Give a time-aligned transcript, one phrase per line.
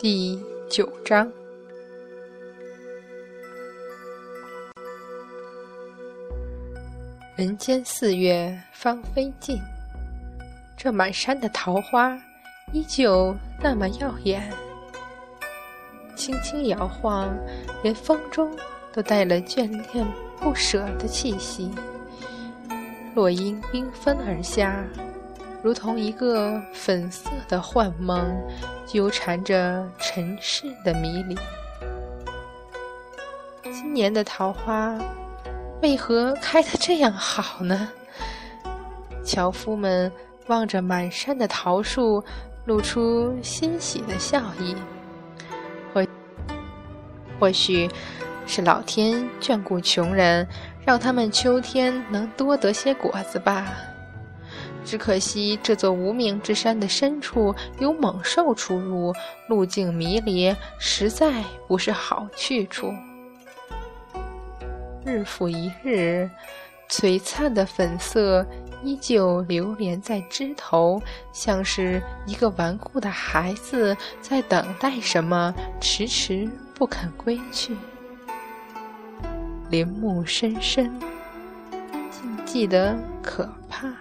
[0.00, 0.40] 第
[0.70, 1.28] 九章。
[7.34, 9.58] 人间四月芳菲尽，
[10.76, 12.16] 这满山的桃花
[12.72, 14.48] 依旧那么耀眼，
[16.14, 17.28] 轻轻摇晃，
[17.82, 18.56] 连风中
[18.92, 20.06] 都带了眷恋
[20.40, 21.72] 不舍的气息。
[23.16, 24.86] 落英缤纷而下，
[25.62, 28.24] 如同一个粉色的幻梦，
[28.86, 31.36] 纠缠着尘世的迷离。
[33.64, 34.98] 今年的桃花。
[35.80, 37.88] 为何开得这样好呢？
[39.22, 40.10] 樵夫们
[40.48, 42.24] 望着满山的桃树，
[42.64, 44.74] 露出欣喜的笑意。
[45.94, 46.04] 或
[47.38, 47.88] 或许
[48.44, 50.48] 是老天眷顾穷人，
[50.84, 53.72] 让他们秋天能多得些果子吧。
[54.88, 59.12] 只可惜这座无名之山的深处有猛兽出入，
[59.46, 62.90] 路径迷离，实在不是好去处。
[65.04, 66.30] 日复一日，
[66.88, 68.46] 璀璨的粉色
[68.82, 70.98] 依旧流连在枝头，
[71.34, 77.76] 像是一个顽固的孩子在等待什么，迟迟不肯归去。
[79.68, 80.98] 林木深深，
[82.10, 83.92] 静寂的可怕。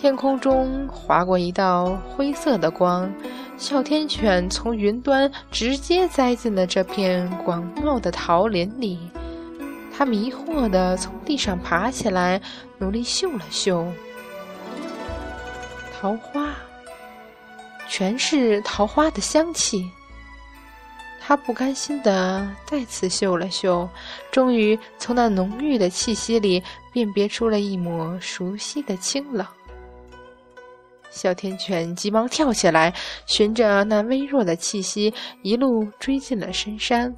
[0.00, 3.12] 天空中划过一道灰色的光。
[3.58, 8.98] 哮天犬从云端直接栽进了这片广袤的桃林里，
[9.94, 12.40] 它迷惑地从地上爬起来，
[12.78, 13.86] 努力嗅了嗅
[16.00, 16.48] 桃花，
[17.86, 19.86] 全是桃花的香气。
[21.20, 23.86] 它不甘心地再次嗅了嗅，
[24.32, 29.46] 终于从那浓郁的气息里辨别出了一抹熟悉的清冷。
[31.10, 32.94] 哮天犬急忙跳起来，
[33.26, 35.12] 循着那微弱的气息，
[35.42, 37.12] 一路追进了深山。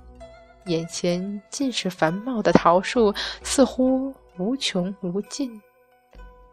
[0.66, 5.50] 眼前尽是繁茂的桃树，似乎无穷无尽。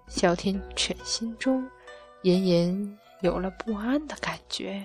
[0.07, 1.63] 哮天犬心中
[2.23, 4.83] 隐隐有了不安的感觉。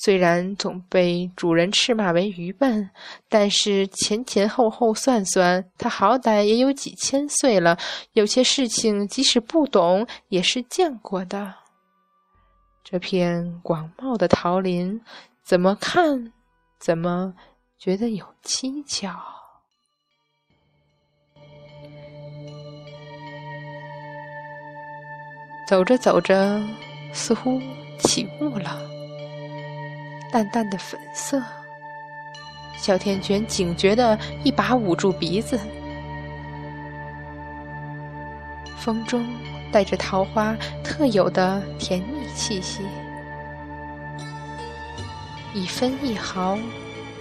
[0.00, 2.88] 虽然总被主人斥骂为愚笨，
[3.28, 7.76] 但是前前后后算算，他好歹也有几千岁了。
[8.12, 11.52] 有些事情即使不懂，也是见过的。
[12.84, 15.00] 这片广袤的桃林，
[15.44, 16.32] 怎么看，
[16.78, 17.34] 怎么
[17.76, 19.14] 觉得有蹊跷。
[25.68, 26.62] 走着走着，
[27.12, 27.60] 似乎
[27.98, 28.97] 起雾了。
[30.30, 31.42] 淡淡的粉色，
[32.76, 35.58] 哮天犬警觉的一把捂住鼻子。
[38.76, 39.26] 风中
[39.72, 42.82] 带着桃花特有的甜蜜气息，
[45.54, 46.58] 一分一毫、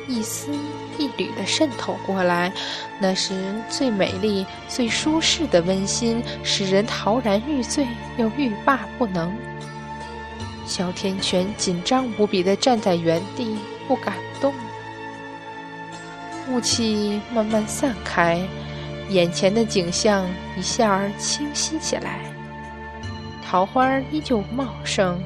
[0.08, 0.52] 一丝
[0.98, 2.52] 一缕的渗透过来，
[3.00, 7.88] 那是最美丽、最舒适的温馨，使人陶然欲醉
[8.18, 9.36] 又欲罢不能。
[10.68, 13.58] 哮天犬紧张无比地站在原地，
[13.88, 14.54] 不敢动。
[16.52, 18.40] 雾气慢慢散开，
[19.10, 20.26] 眼前的景象
[20.58, 22.20] 一下儿清晰起来。
[23.46, 25.18] 桃花依旧茂盛，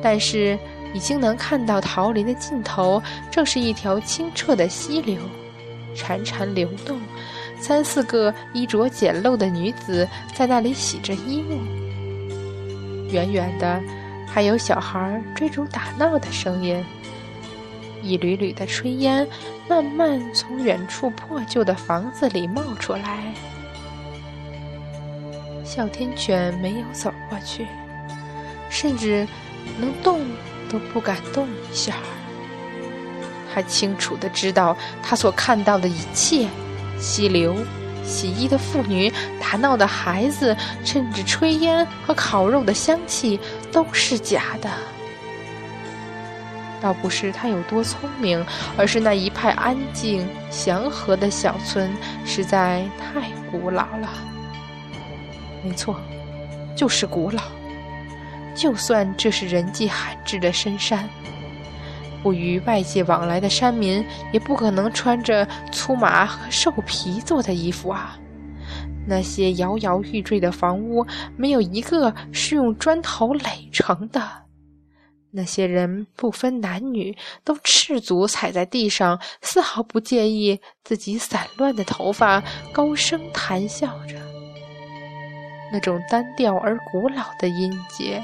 [0.00, 0.58] 但是
[0.92, 5.18] 已经能看到桃林的尽头，正是一条清澈的溪流，
[5.96, 7.00] 潺潺流动。
[7.58, 11.58] 三四个衣着简陋的女子在那里洗着衣物。
[13.10, 13.82] 远远的。
[14.26, 16.84] 还有小孩追逐打闹的声音，
[18.02, 19.26] 一缕缕的炊烟
[19.68, 23.32] 慢慢从远处破旧的房子里冒出来。
[25.64, 27.66] 哮天犬没有走过去，
[28.68, 29.26] 甚至
[29.78, 30.20] 能动
[30.68, 31.94] 都不敢动一下。
[33.52, 36.48] 他清楚的知道，他所看到的一切：
[36.98, 37.56] 溪流、
[38.04, 43.38] 洗衣的妇女、打闹的孩子，甚至炊烟和烤肉的香气。
[43.74, 44.70] 都是假的，
[46.80, 48.46] 倒不是他有多聪明，
[48.78, 51.92] 而是那一派安静祥和的小村
[52.24, 54.08] 实在太古老了。
[55.64, 56.00] 没错，
[56.76, 57.42] 就是古老。
[58.54, 61.08] 就算这是人迹罕至的深山，
[62.22, 68.16] 不与外界往来的山民也不可能穿着粗麻和兽皮做的衣服啊。
[69.06, 71.06] 那些摇摇欲坠的房屋，
[71.36, 74.22] 没有一个是用砖头垒成的。
[75.30, 82.42] 那些人不分男女，都赤足踩在地上，丝毫不介意自己散乱的头发，
[82.72, 84.14] 高声谈笑着。
[85.72, 88.22] 那种单调而古老的音节，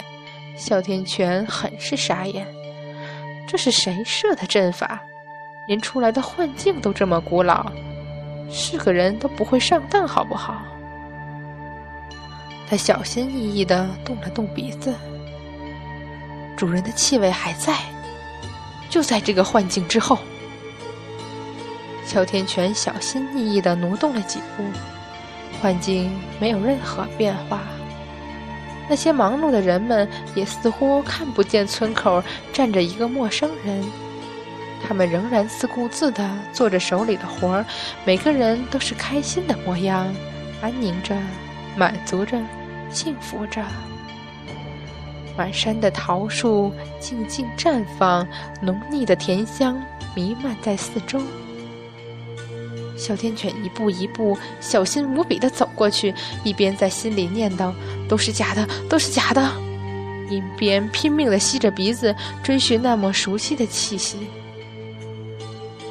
[0.56, 2.46] 哮天犬很是傻眼。
[3.48, 5.02] 这是谁设的阵法？
[5.66, 7.72] 连出来的幻境都这么古老，
[8.50, 10.62] 是个人都不会上当，好不好？
[12.69, 14.94] 他小心翼翼地动了动鼻子，
[16.56, 17.76] 主人的气味还在，
[18.88, 20.19] 就在这个幻境之后。
[22.05, 24.64] 哮天犬小心翼翼地挪动了几步，
[25.61, 26.11] 幻境
[26.41, 27.61] 没有任何变化。
[28.88, 32.20] 那些忙碌的人们也似乎看不见村口
[32.52, 33.85] 站着一个陌生人，
[34.90, 37.64] 他们仍然自顾自地做着手里的活儿，
[38.04, 40.12] 每个人都是开心的模样，
[40.60, 41.16] 安宁着，
[41.76, 42.37] 满足着，
[42.90, 43.62] 幸福着。
[45.37, 48.26] 满山的桃树静静绽放，
[48.60, 49.81] 浓腻的甜香
[50.12, 51.22] 弥漫在四周。
[52.96, 57.72] 哮天犬一步一步小心无比地走过去，一边在心里念叨
[58.10, 59.52] ：“都是假的，都是假的。”
[60.28, 64.26] 一边拼命地吸着鼻子，追寻那么熟悉的气息。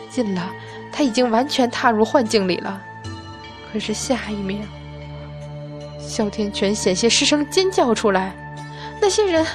[0.10, 0.50] 近了，
[0.92, 2.82] 他已经完全踏入幻境里了。
[3.72, 4.58] 可是下一秒，
[6.00, 8.36] 哮天犬险些失声尖叫出来
[9.00, 9.46] ：“那些人，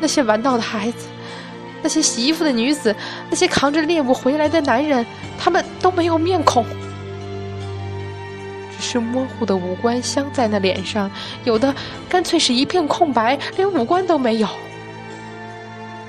[0.00, 1.08] 那些玩闹的孩子！”
[1.82, 2.94] 那些洗衣服的女子，
[3.30, 5.04] 那些扛着猎物回来的男人，
[5.38, 6.64] 他们都没有面孔，
[8.76, 11.08] 只是模糊的五官镶在那脸上，
[11.44, 11.72] 有的
[12.08, 14.48] 干脆是一片空白，连五官都没有。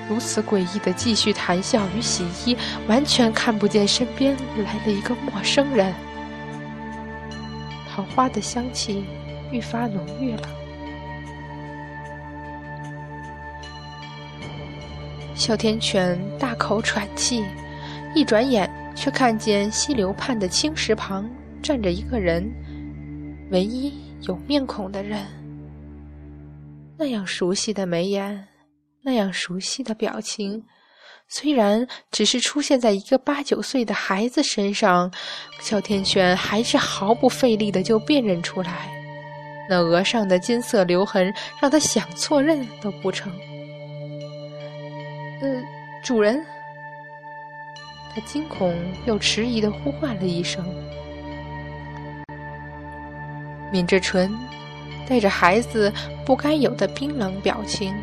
[0.08, 2.56] 如此诡异的继续谈笑与洗衣，
[2.86, 5.92] 完全看不见身边来了一个陌生人。
[7.88, 9.04] 桃花的香气
[9.50, 10.48] 愈发浓郁了。
[15.34, 17.44] 哮天犬大口喘气，
[18.14, 21.28] 一转眼却看见溪流畔的青石旁
[21.62, 22.50] 站着一个人，
[23.50, 25.24] 唯一有面孔的人。
[26.96, 28.46] 那样熟悉的眉眼，
[29.08, 30.62] 那样熟悉的表情，
[31.28, 35.10] 虽然只是出现在一个八九岁的孩子身上，
[35.62, 38.90] 哮天犬还是毫不费力的就辨认出来。
[39.66, 43.32] 那额上的金色留痕，让他想错认都不成。
[45.40, 45.62] 呃，
[46.04, 46.44] 主人，
[48.14, 48.76] 他惊恐
[49.06, 50.62] 又迟疑的呼唤了一声，
[53.72, 54.38] 抿着唇，
[55.08, 55.90] 带着孩子
[56.26, 57.94] 不该有的冰冷表情，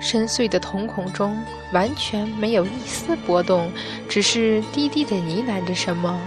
[0.00, 1.38] 深邃的瞳孔中
[1.72, 3.70] 完全没有一丝波动，
[4.08, 6.18] 只是低低的呢喃着什么，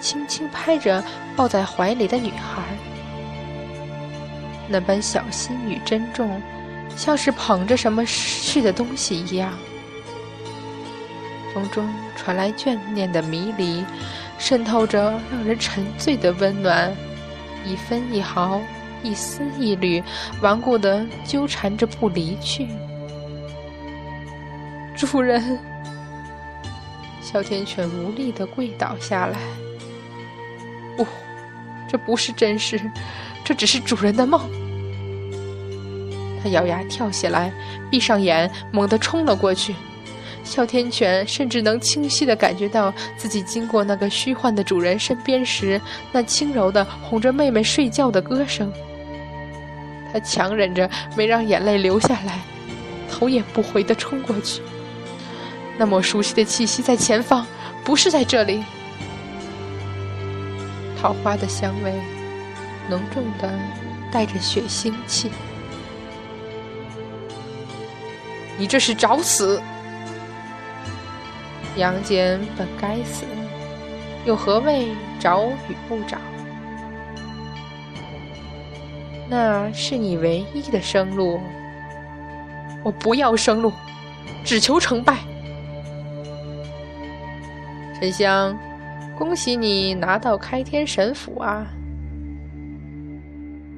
[0.00, 1.04] 轻轻拍着
[1.36, 2.62] 抱在怀里的女孩，
[4.66, 6.40] 那般小心与珍重，
[6.96, 9.52] 像是捧着什么失去的东西一样。
[11.52, 11.86] 风中
[12.16, 13.84] 传来眷念的迷离，
[14.38, 16.90] 渗透着让人沉醉的温暖，
[17.66, 18.60] 一分一毫，
[19.02, 20.02] 一丝一缕，
[20.40, 22.66] 顽固的纠缠着不离去。
[25.06, 25.58] 主人，
[27.22, 29.38] 哮天犬无力的跪倒下来。
[30.94, 31.06] 不，
[31.88, 32.78] 这不是真实，
[33.42, 34.38] 这只是主人的梦。
[36.42, 37.50] 他咬牙跳起来，
[37.90, 39.74] 闭上眼，猛地冲了过去。
[40.44, 45.80] 哮天犬甚至能清晰地感觉到自己经过那个虚幻的主人身边时，
[46.12, 48.70] 那轻柔的哄着妹妹睡觉的歌声。
[50.12, 52.38] 他强忍着没让眼泪流下来，
[53.10, 54.60] 头也不回地冲过去。
[55.80, 57.46] 那么熟悉的气息在前方，
[57.82, 58.62] 不是在这里。
[61.00, 61.94] 桃花的香味，
[62.90, 63.50] 浓重的
[64.12, 65.30] 带着血腥气。
[68.58, 69.58] 你这是找死！
[71.76, 73.24] 杨戬本该死，
[74.26, 76.18] 又何谓找与不找？
[79.30, 81.40] 那是你唯一的生路。
[82.84, 83.72] 我不要生路，
[84.44, 85.16] 只求成败。
[88.00, 88.58] 沉香，
[89.18, 91.66] 恭喜你拿到开天神斧啊！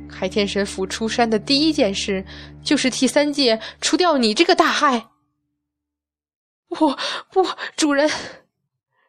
[0.08, 2.24] 开天神斧出山的第一件事，
[2.62, 5.08] 就是替三界除掉你这个大害。
[6.68, 6.94] 不
[7.32, 8.08] 不，主人，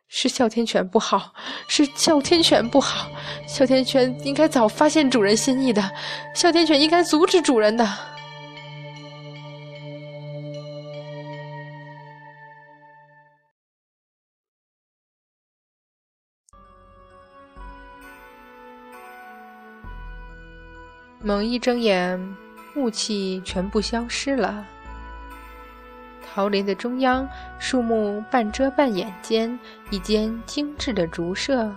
[0.08, 1.36] 是哮天犬不好，
[1.67, 3.08] 是哮天犬不好。
[3.48, 5.91] 哮天犬应该早发现主人心意的，
[6.34, 7.88] 哮天犬应该阻止主人的。
[21.25, 22.35] 猛一睁眼，
[22.75, 24.65] 雾气全部消失了。
[26.21, 27.25] 桃林的中央，
[27.59, 29.57] 树木半遮半掩间，
[29.89, 31.73] 一间精致的竹舍。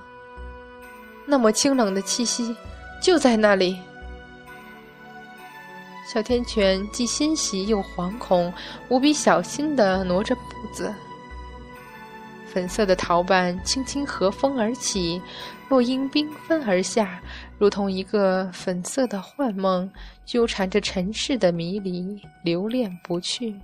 [1.24, 2.56] 那么清冷的气息，
[3.00, 3.78] 就在那里。
[6.12, 8.52] 小天犬既欣喜又惶恐，
[8.88, 10.92] 无比小心地挪着步子。
[12.52, 15.20] 粉色的桃瓣轻轻和风而起，
[15.68, 17.20] 落英缤纷而下，
[17.58, 19.90] 如同一个粉色的幻梦，
[20.24, 23.54] 纠缠着尘世的迷离，留恋不去。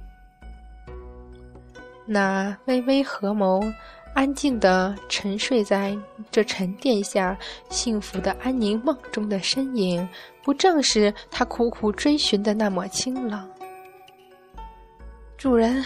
[2.06, 3.72] 那微微合眸。
[4.14, 5.96] 安静地沉睡在
[6.30, 7.34] 这沉淀下，
[7.70, 10.06] 幸福的安宁梦中的身影，
[10.44, 13.48] 不正是他苦苦追寻的那抹清冷？
[15.38, 15.82] 主人，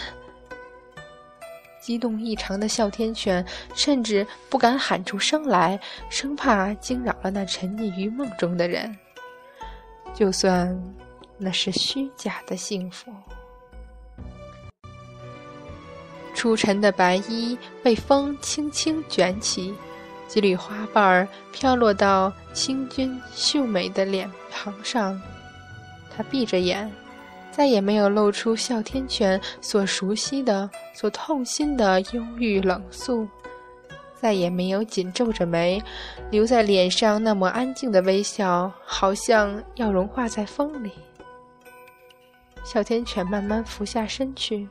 [1.87, 5.79] 激动异常的哮天犬甚至不敢喊出声来，
[6.09, 8.93] 生怕惊扰了那沉溺于梦中的人。
[10.13, 10.77] 就算
[11.37, 13.09] 那是虚假的幸福。
[16.35, 19.73] 初晨的白衣被风轻轻卷起，
[20.27, 25.17] 几缕花瓣飘落到清君秀美的脸庞上。
[26.13, 26.91] 他闭着眼，
[27.57, 33.27] 再也没有露出哮天犬所熟悉的、所痛心的忧郁冷肃，
[34.13, 35.81] 再也没有紧皱着眉，
[36.29, 40.91] 留在脸上那么安静的微笑，好像要融化在风里。
[42.63, 44.69] 哮天犬慢慢伏下身去。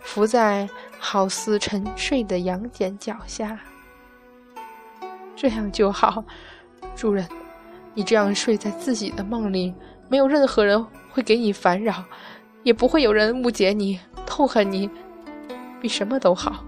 [0.00, 0.68] 伏在
[0.98, 3.58] 好似沉睡的杨戬脚下，
[5.34, 6.22] 这样就好。
[6.94, 7.26] 主人，
[7.94, 9.74] 你这样睡在自己的梦里，
[10.08, 12.04] 没有任何人会给你烦扰，
[12.62, 14.88] 也不会有人误解你、痛恨你，
[15.80, 16.64] 比什么都好。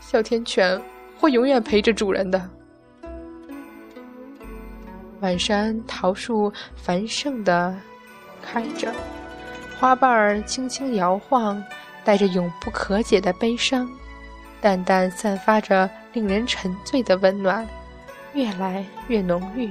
[0.00, 0.80] 哮天犬
[1.18, 2.50] 会永远陪着主人的。
[5.20, 7.74] 满山桃树繁盛的
[8.42, 8.92] 开着。
[9.78, 11.62] 花瓣儿轻轻摇晃，
[12.04, 13.88] 带着永不可解的悲伤，
[14.60, 17.66] 淡淡散发着令人沉醉的温暖，
[18.34, 19.70] 越来越浓郁，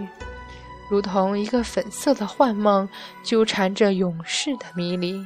[0.91, 2.89] 如同一个粉色的幻梦，
[3.23, 5.25] 纠缠着永世的迷离。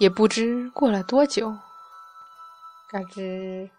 [0.00, 1.56] 也不知过了多久，
[2.90, 3.70] 嘎吱，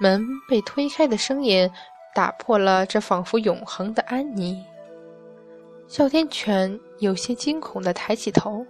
[0.00, 1.70] 门被推开的声音
[2.14, 4.64] 打破了这仿佛永恒的安妮。
[5.86, 8.66] 哮天犬有些惊恐地抬起头，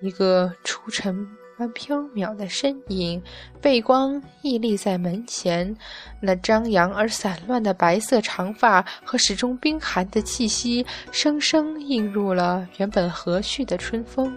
[0.00, 3.22] 一个出尘般飘渺的身影，
[3.60, 5.74] 背光屹立在门前，
[6.20, 14.36] 那张扬而散乱的白色长发和始终冰寒的气息，生生映入了原本和煦的春风，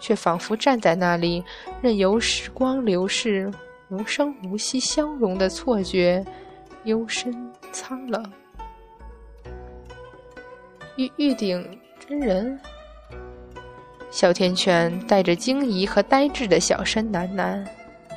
[0.00, 1.42] 却仿佛站在那里，
[1.80, 3.50] 任由时光流逝，
[3.88, 6.22] 无声无息相融的错觉，
[6.84, 8.22] 幽深苍冷。
[10.96, 12.60] 玉玉鼎真人，
[14.10, 17.64] 哮天犬带着惊疑和呆滞的小声喃喃，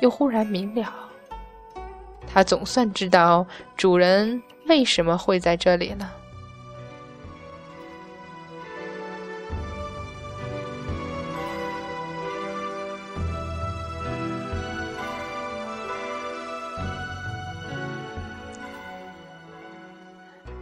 [0.00, 0.92] 又忽然明了，
[2.26, 3.46] 他总算知道
[3.76, 6.12] 主人为什么会在这里了。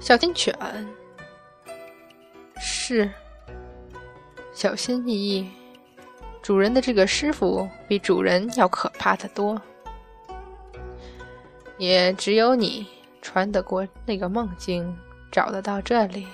[0.01, 0.55] 小天犬。
[2.59, 3.09] 是，
[4.61, 5.49] 小心翼翼。
[6.43, 9.59] 主人的这个师傅比主人要可怕的多，
[11.79, 12.87] 也只有你
[13.23, 14.95] 穿得过那个梦境，
[15.33, 16.29] 找得到这里。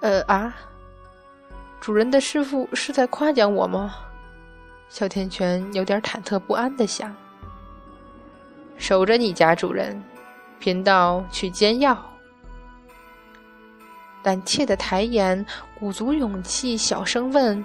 [0.00, 0.54] 呃啊，
[1.80, 3.94] 主人的师傅是在夸奖我吗？
[4.90, 7.16] 哮天犬有点忐忑不安的想。
[8.76, 10.04] 守着你家主人，
[10.58, 11.96] 贫道去煎药。
[14.22, 15.44] 胆怯的抬眼，
[15.78, 17.64] 鼓足勇气，小声问：“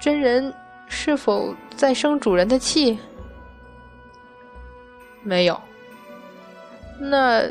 [0.00, 0.52] 真人
[0.88, 2.98] 是否在生主人的气
[5.22, 5.60] ？”“没有。
[6.98, 7.42] ”“那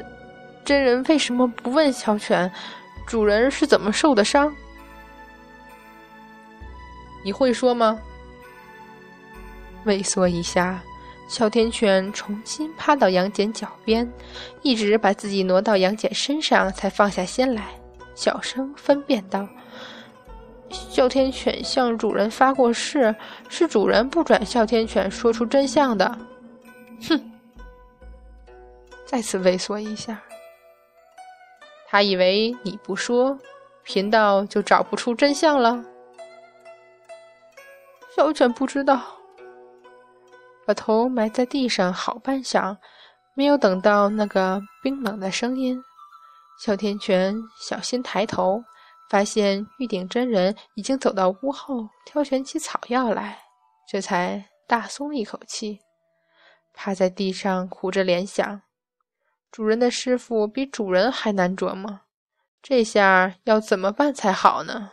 [0.63, 2.51] 真人为什么不问小犬，
[3.05, 4.53] 主人是怎么受的伤
[7.23, 7.99] ？”“你会说吗？”
[9.85, 10.81] 畏缩一下，
[11.27, 14.11] 哮天犬重新趴到杨戬脚边，
[14.61, 17.67] 一直把自己挪到杨戬身上，才放下心来。
[18.13, 19.47] 小声分辨道
[20.69, 23.13] ：“哮天犬向主人发过誓，
[23.49, 26.17] 是主人不准哮天犬说出真相的。”
[27.09, 27.31] 哼！
[29.05, 30.21] 再次畏缩一下。
[31.87, 33.37] 他以为你不说，
[33.83, 35.83] 贫道就找不出真相了。
[38.15, 39.01] 小犬不知道，
[40.65, 42.75] 把头埋在地上好半晌，
[43.35, 45.81] 没有等到那个冰冷的声音。
[46.59, 48.63] 哮天犬小心抬头，
[49.09, 53.37] 发现玉鼎真人已经走到屋后，挑选起草药来，
[53.87, 55.79] 这才大松一口气，
[56.73, 58.61] 趴在地上苦着脸想：
[59.51, 61.99] 主人的师傅比主人还难琢磨，
[62.63, 64.91] 这下要怎么办才好呢？